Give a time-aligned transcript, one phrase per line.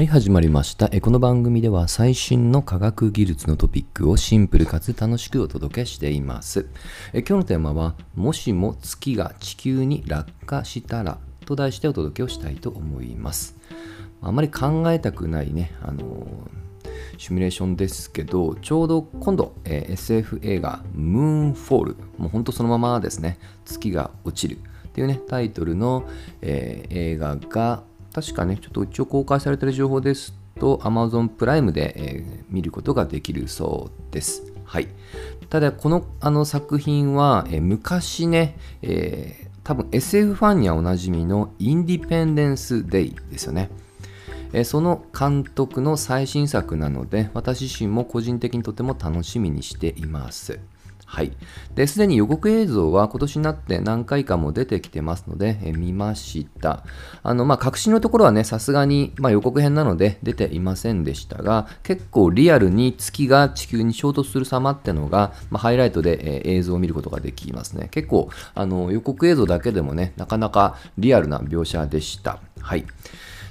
[0.00, 0.88] はい、始まりました。
[0.92, 6.70] えこの番組では最新の科学技術のトピックをシンプルかつ楽しくお届けしています。
[7.12, 13.58] え今日のテーマは、もしも月が地球に落下したらと題してお届けをしたいと思います。
[14.22, 26.08] あまり考えたくないね、あのーシミュレーションですけど、ちょうど今度、え SF 映画、ムーンフォール、もう本当そのままですね、月が落ちるっていうね、タイトルの、
[26.40, 34.52] えー映画が、確かね、ちょっと一応公開されている情報ですと、Amazon プライムで、えー見ることができるそうです。
[34.64, 34.88] はい。
[35.48, 43.70] ただ、このあの作品は、えー昔ね、えー多分 SF ファンにはおなじみのインディペンデンス・デイですよね。
[44.52, 50.58] えその監督の最新作なので、私自身も個人的にとても楽しみにしています。
[51.10, 51.32] はい。
[51.74, 56.84] で、すでに予告映像は今年になって何回かも出てきてますので、え見ました。
[57.24, 67.88] あの、まあ、確信のところはね、さすがに、まあ、予告編なので出ていませんでしたが、結構リアルに月が地球に衝突する様ってのが、まあ、ハイライトで、え映像を見ることができますね。
[67.90, 72.38] 結構、あの、予告映像だけでもね、なかなかリアルな描写でした。
[72.60, 72.84] はい。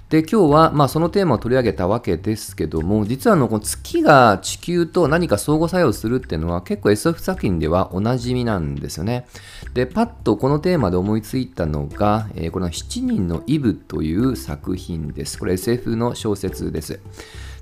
[0.09, 9.27] で今日は、まあ、そのテーマを取り上げたわけですけども実はのこの月が地球と何か相互作用するっていうのは結構 SF 作品ではおなじみなんですよね。
[9.75, 15.37] でパッとこのテーマで思いついたのが、えーこの7人のイブという作品です。
[15.37, 16.99] これ SF の小説です。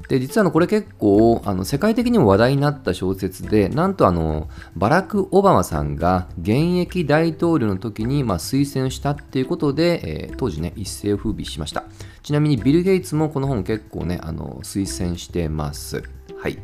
[0.08, 11.86] で実はあのこれ結構あの世界的にも話題になった小説でなんとあのバラク・オバマさんが現役大統領の時にまあ推薦したっていうことで、えー当時ね一世を風靡しました。
[12.22, 16.04] ちなみにビル・ゲイツもこの本結構ねあの推薦してます。
[16.38, 16.60] はい。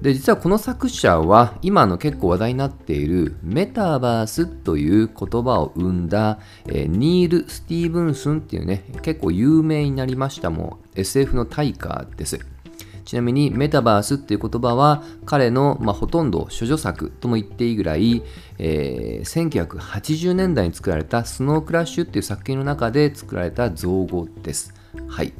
[0.00, 12.51] で実はこの作者は今の結構話題になっているメタバースという言葉を生んだ、えーニール・スティーブンスンっていうね結構有名になりましたもう SF の大家です。
[13.04, 18.22] ちなみにメタバースっていう言葉は彼の、まあ、ほとんど処女作とも言っていいぐらい、
[18.58, 24.74] えー1980年代に作られたスノークラッシュっていう作品の中で作られた造語です。
[25.08, 25.32] はい。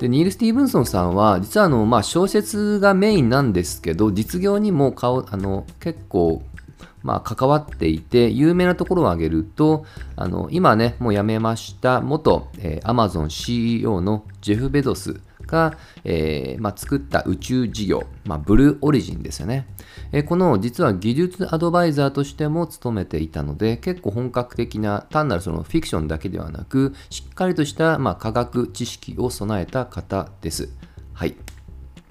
[0.00, 6.42] でニール・スティーブンソンさんは実はあの、まあ、小説がメインなんですけど実業にも顔あの結構
[7.02, 9.84] まあ、関わっていて有名なところを挙げると
[10.14, 15.20] あの今ねもう辞めました元、えー、Amazon CEO のジェフ・ベゾス
[15.52, 19.68] が、えーまあ、作った宇宙事業、まあ、ブルーオリジンですよね、
[20.10, 30.70] えーこの実は技術アドバイザーとしても務めていたので結構本格的な単なるそのフィクションだけではなくしっかりとした、まあ、科学知識を備えた方です
[31.12, 31.34] はい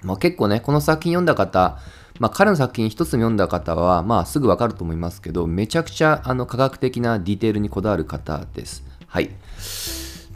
[0.02, 1.78] まあ、結構ね、この作品読んだ方、
[2.18, 8.84] まあ、彼の作品一つ読んだ方は、まあ、すぐわかると思いますけど、めちゃくちゃあの科学的なディテールにこだわる方です。
[9.06, 9.30] はい。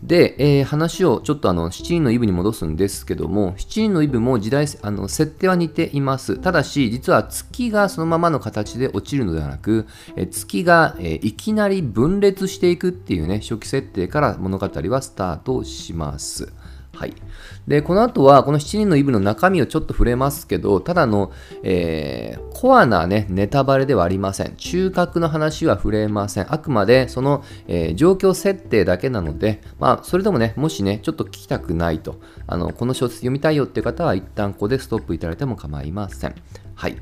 [0.02, 6.38] で、えー話をちょっとあの7人のイブに戻すんですけども、7人のイブも時代、あの設定は似ています。
[6.38, 9.86] ただし、実は月がそのままの形で落ちるのではなく、
[10.16, 16.52] え月が、えいきなり分裂していくっていうね、初期設定から物語はスタートします。
[16.96, 17.14] はい。
[17.68, 21.30] で、この後は、この7人のイブの中身をちょっと触れますけど、ただの、
[21.62, 24.54] えーコアなね、ネタバレではありません。
[24.56, 26.50] 中核の話は触れません。
[26.50, 36.34] あくまで、その、えー状況設定だけなので、まあ、それでもね、もしね、ちょっと聞きたくないと、あの、この小説読みたいよっていう方は、一旦ここでストップいただいても構いません。
[36.76, 36.96] はい。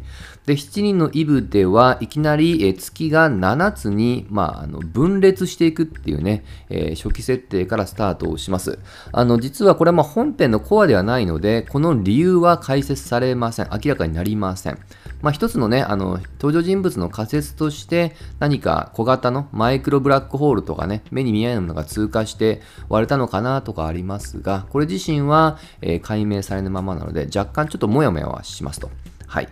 [0.46, 8.78] で、7人のイブでは、いきなり、え月が7つに、まあ、あの分裂していくっていうね、えー初期設定からスタートをします。
[9.10, 13.68] あの、実はこれはま本編のコアではないので、この理由は解説されません。
[13.72, 14.78] 明らかになりません。
[15.22, 28.90] まあ、一つのね、あの、登場人物の仮説として、何か小型のマイクロブラックホールとかね、目に見えないものが通過して割れたのかなとかありますが、これ自身は、えー解明されぬままなので、若干ちょっとモヤモヤはしますと。
[29.34, 29.48] はい。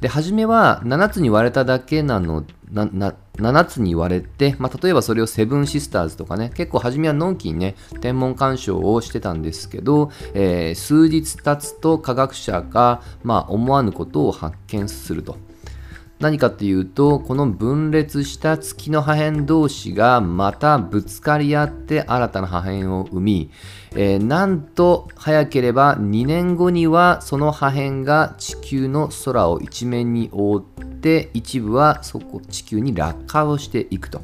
[0.00, 15.36] で、初めは7つに割れただけなの、な、な、7つに割れて、まあ、例えばそれをセブンシスターズとかね、結構初めはのんきにね、天文鑑賞をしてたんですけど、えー数日経つと科学者が、まあ、思わぬことを発見すると。
[16.24, 23.50] 何かっていうとこの分裂した月の破片同士がまたぶつかり合って新たな破片を生み、
[23.94, 34.22] えーなんと早ければ2年後にはその破片が地球の空を一面に覆って一部はそこ地球に落下をしていくと。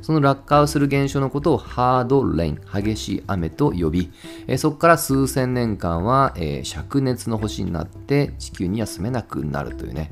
[0.00, 4.10] その落下をする現象のことをハードレイン、激しい雨と呼び、
[4.48, 10.10] えそこから数千年間は、えー灼熱の星になって地球には住めなくなるというね。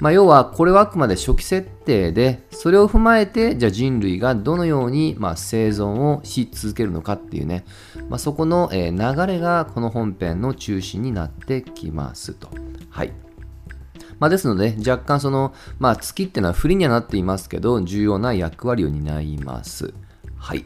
[0.00, 7.64] まあ、要はこれはあくまで初期設定でそれを踏まえてじゃあ人類がどのようにま生存をし続けるのかっていうね、
[8.08, 8.92] まあ、そこの流
[9.26, 12.50] れがこの本編の中心になってきますと。
[12.90, 13.12] はい
[14.18, 19.92] まあ、ですので、若干その、まあ、月っていうのは不利にはなっていますけど、重要な役割を担います。
[20.38, 20.64] はい。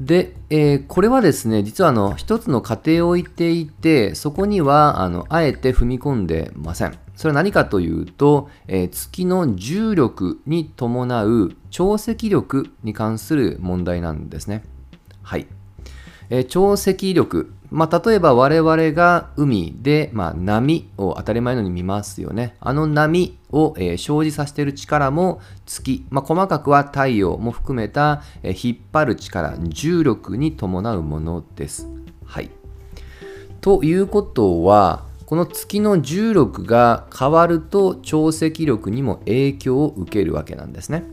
[0.00, 6.98] で、えー、これはですね、実はあの一つの過程を置いていて、そこにはあのあえて踏み込んでません。
[7.18, 14.62] それは何かというと、えー、月の重力に伴う潮汐力に関する問題なんですね。
[15.22, 15.48] はい。
[16.30, 17.52] えー、潮汐力。
[17.72, 22.54] まあ、例えば我々が海で、まあ、波を当たり前のように見ますよね。
[22.60, 31.88] あの波を、えー、生じさせている力も月、まあ、細かくは太陽も含めた、えー、引っ張る力、重力に伴うものです。
[32.24, 32.50] はい。
[33.60, 41.04] ということは、この月の重力が変わると潮汐力にも影響を受けるわけなんですね。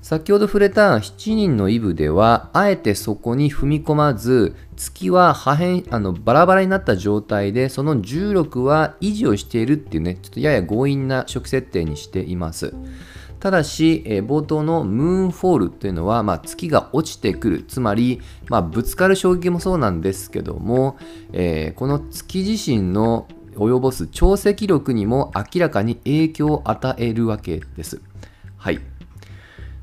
[0.00, 12.72] 先ほど触れた7人のイブでは、あえてそこに踏み込まず、月は破片あのバラバラになった状態で、その重力は維持をしているっていうね、ちょっとやや強引な初期設定にしています。
[13.40, 20.96] ただし、えー、冒頭のムーンフォールというのは、まあ、月が落ちてくる、つまり、まあ、ぶつかる衝撃もそうなんですけども、
[21.32, 28.00] えー、この月自身の及ぼす潮汐力にも明らかに影響を与えるわけです。
[28.56, 28.80] はい。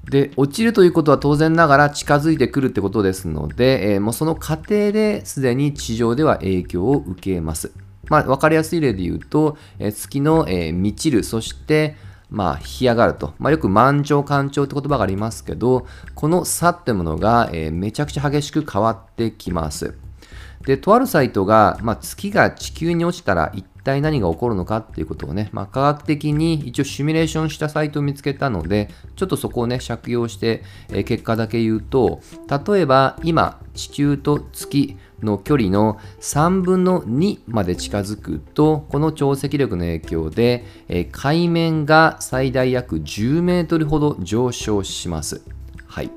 [0.10, 7.72] で、落ちるということは当然ながら近づいてくるってことですので、えー、もうその過程ですでに地上では影響を受けます。
[8.10, 11.96] まあ、わかりやすい例で言うと、えー、月の、えー、満ちる、そして、
[12.34, 13.36] まあ、干上がると。
[13.38, 15.86] まあ、よく満潮、干潮って言葉がありますけど、
[16.16, 19.96] この差ってものが、えー、めちゃくちゃ激しく変わってきます。
[20.66, 45.42] で、とあるサイトが、まあ、月が地球に落ちたら一体何が起こるのかっていうことをね、まあ、科学的に一応シミュレーションしたサイトを見つけたので、ちょっとそこをね、借用して、えー、結果だけ言うと、例えば今、地球と月の距離の3分の2まで近づくと、この潮汐力の影響で、えー、海面が最大約10メートルほど上昇します。
[45.88, 46.12] はい。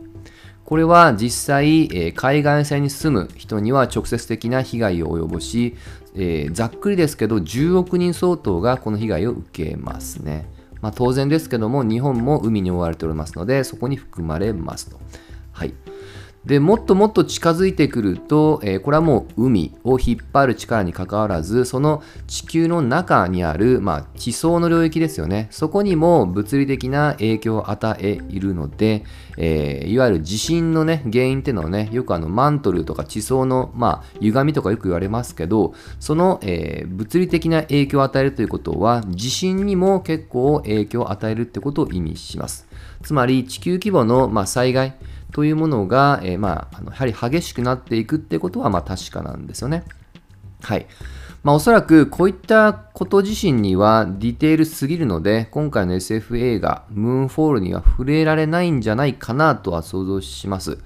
[0.64, 5.76] これは実際、えー、海岸線に住む人には直接的な被害を及ぼし、
[6.16, 10.46] えー、ざっくりですけど10億人相当がこの被害を受けますね。
[10.80, 14.98] まあ、当然ですけども日本も海に覆われておりますのでそこに含まれますと。
[15.52, 15.74] はい。
[16.46, 25.48] でもっともっと近づいてくると、えー、これはもう海を引っ張る力にかかわらずその地球の中にある、まあ、地層の領域ですよね。
[25.50, 29.04] そこにも物理的な影響を与えいるので、
[29.36, 42.68] えー、いわゆる地震のね原因っていうのはねよくあのマントルとか地層の、まあ、歪みとかよく言われますけどその、えー、物理的な影響を与えるということは地震にも結構影響を与えるってことを意味します。
[43.02, 44.94] つまり地球規模の、まあ、災害
[45.36, 49.84] というものが、えー、まあ、あのやはり激しくなっていくってことは、まあ、確かなんですよね。
[50.62, 50.86] はい。
[51.42, 60.78] まあ、おそらくこういったこと自身にはディテールすぎるので、今回の SF 映画、ムーンフォールには触れられないんじゃないかなとは想像します。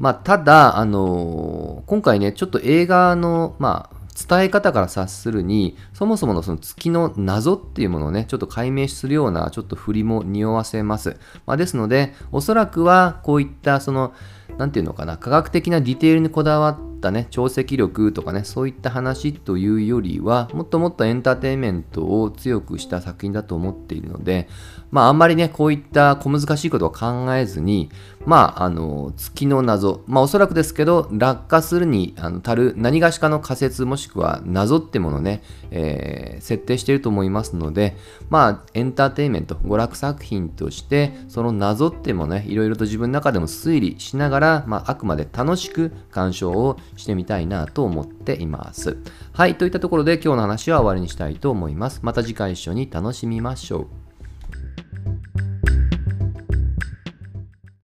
[0.00, 3.96] まあ、ただ、あのー、今回ね、ちょっと映画の、まあ、
[4.28, 11.16] 伝え方から察するに、そもそものその月の謎っていうものをね、ちょっと解明するような、ちょっと振りも匂わせます。
[11.46, 14.12] まあ、ですので、おそらくはこういったその、
[14.58, 24.48] なんていうのかな、科学的なディテールにこだわっったね、潮汐力とかね、そういった話というよりは、もっともっとエンターテインメントを強くした作品だと思っているので、
[24.90, 27.90] まあ、あんまりね、こういった小難しいことを考えずに、
[28.26, 32.14] まあ、あの、月の謎、まあ、おそらくですけど、落下するに
[32.44, 37.96] 足る何がしかの仮説もしくは謎ってものをね、えー、設定していると思いますので、
[38.28, 48.98] まあ、エンターテインメント、娯楽作品として、その謎ってもね、いろいろと自分の中でも推理しながら、まあ、あくまで楽しく鑑賞をしてみたいなと思っています。
[49.32, 52.00] はい、といったところで今日の話は終わりにしたいと思います。
[52.02, 53.99] また次回一緒に楽しみましょう。